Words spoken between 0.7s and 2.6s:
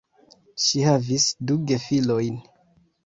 havis du gefilojn.